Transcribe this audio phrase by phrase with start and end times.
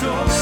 [0.00, 0.39] soul.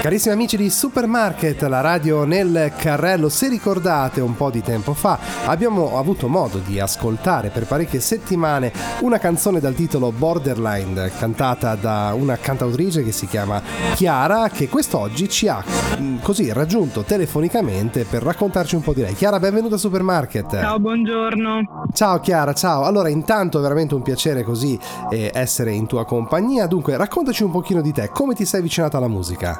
[0.00, 5.18] Carissimi amici di Supermarket, la radio nel carrello, se ricordate un po' di tempo fa
[5.44, 12.14] abbiamo avuto modo di ascoltare per parecchie settimane una canzone dal titolo Borderline cantata da
[12.16, 13.60] una cantautrice che si chiama
[13.94, 15.62] Chiara che quest'oggi ci ha
[16.00, 19.12] mm, così raggiunto telefonicamente per raccontarci un po' di lei.
[19.12, 20.60] Chiara, benvenuta a Supermarket.
[20.60, 21.88] Ciao, buongiorno.
[21.92, 22.84] Ciao Chiara, ciao.
[22.84, 24.78] Allora, intanto è veramente un piacere così
[25.10, 26.66] eh, essere in tua compagnia.
[26.66, 29.58] Dunque, raccontaci un pochino di te, come ti sei avvicinata alla musica?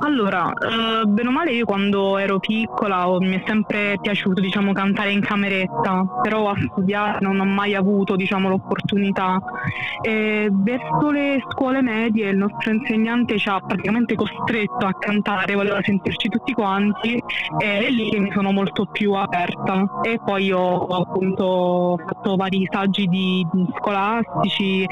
[0.00, 4.72] Allora, eh, bene o male io quando ero piccola oh, mi è sempre piaciuto diciamo
[4.72, 9.40] cantare in cameretta, però a studiare non ho mai avuto diciamo l'opportunità.
[10.00, 15.80] E verso le scuole medie il nostro insegnante ci ha praticamente costretto a cantare, voleva
[15.82, 17.22] sentirci tutti quanti
[17.58, 20.00] e è lì che mi sono molto più aperta.
[20.02, 24.84] E poi ho appunto fatto vari saggi di, di scolastici,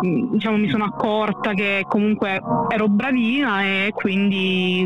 [0.00, 4.15] diciamo mi sono accorta che comunque ero bravina e quindi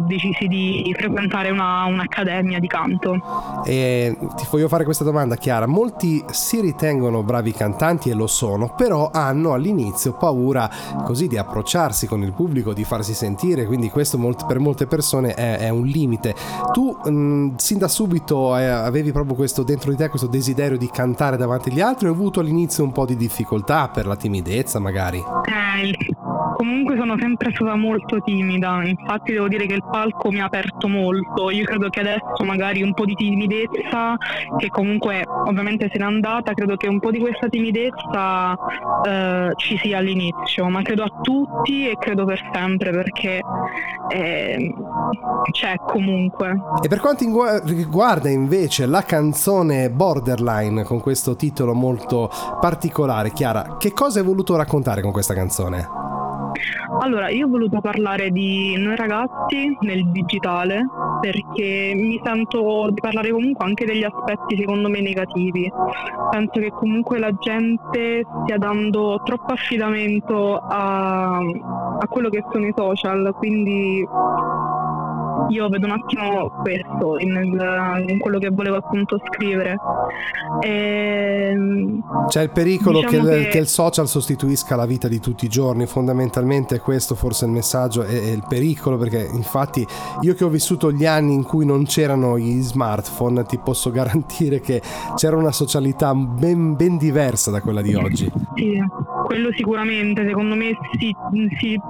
[0.06, 3.62] decisi di frequentare una, un'accademia di canto.
[3.64, 8.74] E ti voglio fare questa domanda Chiara, molti si ritengono bravi cantanti e lo sono,
[8.74, 10.68] però hanno all'inizio paura
[11.04, 15.58] così di approcciarsi con il pubblico, di farsi sentire, quindi questo per molte persone è,
[15.58, 16.34] è un limite.
[16.72, 20.88] Tu mh, sin da subito eh, avevi proprio questo dentro di te, questo desiderio di
[20.90, 24.78] cantare davanti agli altri o hai avuto all'inizio un po' di difficoltà per la timidezza
[24.78, 25.18] magari?
[25.18, 25.96] Eh,
[26.60, 30.88] comunque sono sempre stata molto timida, infatti devo dire che il palco mi ha aperto
[30.88, 31.48] molto.
[31.48, 34.14] Io credo che adesso magari un po' di timidezza,
[34.58, 38.54] che comunque ovviamente se n'è andata, credo che un po' di questa timidezza
[39.06, 43.40] eh, ci sia all'inizio, ma credo a tutti e credo per sempre perché
[44.08, 44.74] eh,
[45.52, 46.60] c'è comunque.
[46.82, 47.24] E per quanto
[47.64, 54.56] riguarda invece la canzone Borderline con questo titolo molto particolare, Chiara, che cosa hai voluto
[54.56, 55.99] raccontare con questa canzone?
[56.98, 60.84] Allora, io ho voluto parlare di noi ragazzi nel digitale
[61.20, 65.70] perché mi sento di parlare comunque anche degli aspetti secondo me negativi.
[66.30, 72.72] Penso che comunque la gente stia dando troppo affidamento a, a quello che sono i
[72.76, 74.04] social, quindi
[75.48, 79.76] io vedo un attimo questo in, in quello che volevo appunto scrivere.
[80.60, 83.48] E, ehm, C'è il pericolo diciamo che, il, che...
[83.48, 87.54] che, il, social sostituisca la vita di tutti i giorni, fondamentalmente questo forse è il
[87.54, 89.86] messaggio e il pericolo perché infatti
[90.20, 94.60] io che ho vissuto gli anni in cui non c'erano gli smartphone ti posso garantire
[94.60, 94.82] che
[95.16, 98.30] c'era una socialità ben, ben diversa da quella di oggi.
[98.54, 98.78] Sì,
[99.30, 101.14] quello sicuramente, secondo me si,
[101.56, 101.80] si,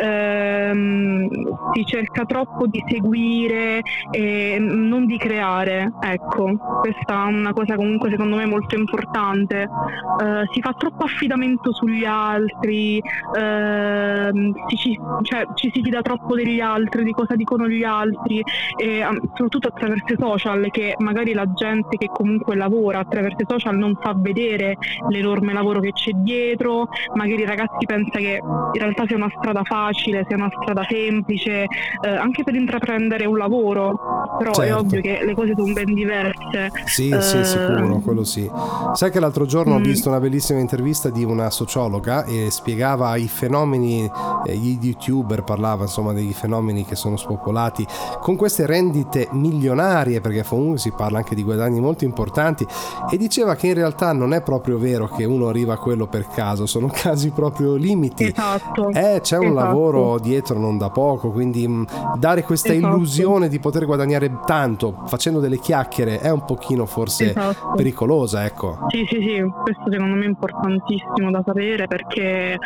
[0.00, 1.28] ehm,
[1.74, 8.08] si cerca troppo di seguire e non di creare, ecco, questa è una cosa comunque
[8.08, 9.68] secondo me molto importante.
[9.68, 16.60] Uh, si fa troppo affidamento sugli altri, uh, ci, cioè, ci, si fida troppo degli
[16.60, 18.42] altri, di cosa dicono gli altri,
[18.78, 23.76] e, soprattutto attraverso i social che magari la gente che comunque lavora attraverso i social
[23.76, 24.78] non fa vedere
[25.10, 26.77] l'enorme lavoro che c'è dietro,
[27.14, 31.64] magari i ragazzi pensano che in realtà sia una strada facile, sia una strada semplice,
[32.02, 33.98] eh, anche per intraprendere intraprendere un lavoro,
[34.38, 34.62] però certo.
[34.62, 36.70] è ovvio che le cose sono ben diverse.
[36.86, 37.20] Sì, eh...
[37.20, 38.50] sì, sicuro, quello sì.
[38.92, 39.76] Sai che l'altro giorno mm.
[39.76, 44.10] ho visto una bellissima intervista di una sociologa e spiegava i fenomeni,
[44.46, 47.86] eh, gli youtuber parlava insomma dei fenomeni che sono spopolati
[48.20, 52.66] con queste rendite milionarie, perché comunque si parla anche di guadagni molto importanti,
[53.10, 56.26] e diceva che in realtà non è proprio vero che uno arriva a quello per
[56.28, 58.26] caso, sono casi proprio limiti.
[58.26, 58.90] Esatto.
[58.90, 59.54] Eh, c'è un esatto.
[59.54, 61.86] lavoro dietro non da poco, quindi mh,
[62.18, 62.94] dare questa esatto.
[62.94, 67.72] illusione di poter guadagnare tanto facendo delle chiacchiere è un pochino forse esatto.
[67.74, 68.78] pericolosa, ecco.
[68.88, 72.58] Sì, sì, sì, questo secondo me è importantissimo da sapere perché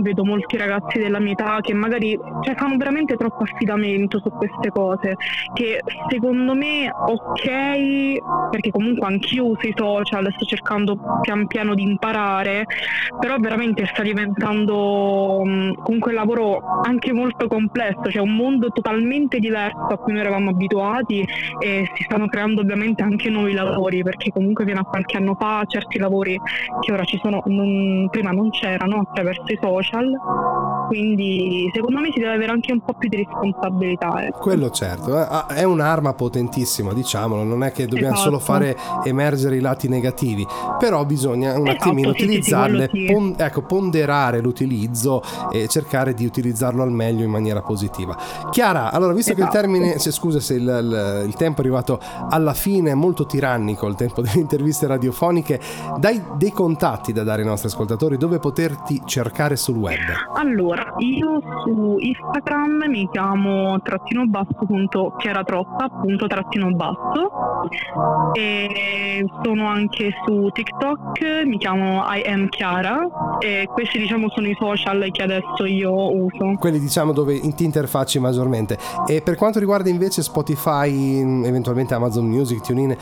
[0.00, 4.70] vedo molti ragazzi della mia età che magari cioè, fanno veramente troppo affidamento su queste
[4.70, 5.16] cose
[5.54, 11.82] che secondo me ok perché comunque anch'io uso i social sto cercando pian piano di
[11.82, 12.66] imparare
[13.18, 15.42] però veramente sta diventando
[15.82, 20.20] comunque un lavoro anche molto complesso cioè un mondo totalmente diverso diverso a cui noi
[20.20, 21.26] eravamo abituati
[21.58, 25.64] e si stanno creando ovviamente anche nuovi lavori perché comunque fino a qualche anno fa
[25.66, 26.38] certi lavori
[26.80, 30.16] che ora ci sono non, prima non c'erano attraverso i social
[30.88, 34.24] quindi secondo me si deve avere anche un po' più di responsabilità.
[34.24, 34.38] Ecco.
[34.38, 35.26] Quello certo, eh.
[35.28, 38.30] ah, è un'arma potentissima, diciamolo, non è che dobbiamo esatto.
[38.30, 40.46] solo fare emergere i lati negativi,
[40.78, 46.24] però bisogna un esatto, attimino sì, utilizzarle, sì, pon- ecco, ponderare l'utilizzo e cercare di
[46.24, 48.16] utilizzarlo al meglio in maniera positiva.
[48.50, 49.50] Chiara, allora visto esatto.
[49.50, 49.78] che il esatto.
[49.78, 52.00] termine, se, scusa se il, il, il, tempo è arrivato
[52.30, 55.60] alla fine, molto tirannico il tempo delle interviste radiofoniche,
[55.98, 59.98] dai dei contatti da dare ai nostri ascoltatori, dove poterti cercare sul web?
[60.34, 67.30] Allora, io su Instagram mi chiamo trattino basso punto chiaratrotta appunto trattino basso
[68.32, 73.06] e sono anche su TikTok, mi chiamo I am Chiara
[73.38, 76.54] e questi diciamo sono i social che adesso io uso.
[76.58, 78.78] Quelli diciamo dove ti interfacci maggiormente.
[79.06, 82.96] E per quanto riguarda invece Spotify, eventualmente Amazon Music, TuneIn,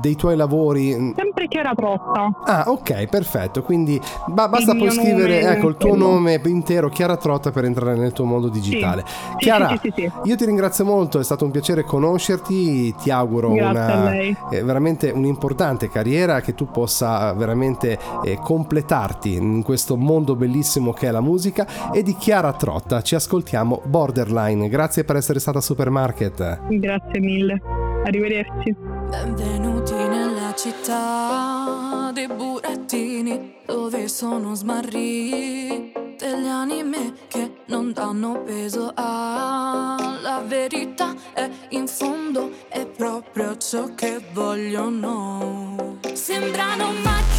[0.00, 0.92] dei tuoi lavori?
[1.16, 2.30] Sempre Chiara Trotta.
[2.44, 3.62] Ah, ok, perfetto.
[3.62, 8.12] Quindi ba- basta poi scrivere ecco, il tuo nome intero, Chiara Trotta, per entrare nel
[8.12, 9.04] tuo mondo digitale.
[9.06, 9.36] Sì.
[9.38, 14.12] Chiara, sì, sì, io ti ringrazio molto, è stato un piacere conoscerti, ti auguro una,
[14.12, 21.08] eh, veramente un'importante carriera che tu possa veramente eh, completarti in questo mondo bellissimo che
[21.08, 24.68] è la musica e di Chiara Trotta ci ascoltiamo Borderline.
[24.68, 26.60] Grazie per essere stata a Supermarket.
[26.68, 27.60] Grazie mille.
[28.04, 28.74] Arrivederci.
[29.10, 35.95] Benvenuti nella città dei burattini dove sono smarrite
[36.40, 44.20] le anime che non danno peso alla verità e in fondo è proprio ciò che
[44.32, 45.98] vogliono.
[46.12, 47.35] Sembrano macchine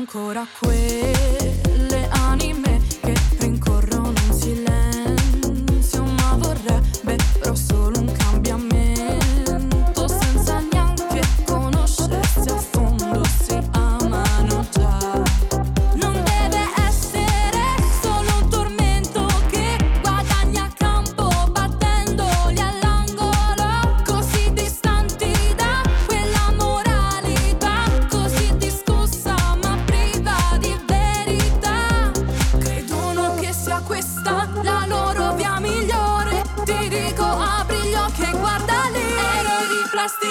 [0.00, 1.69] ancora quelle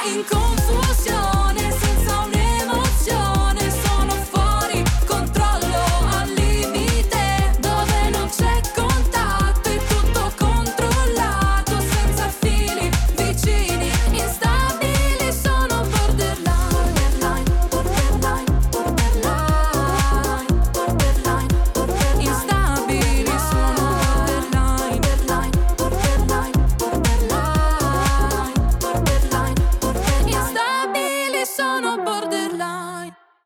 [0.00, 0.57] I'm going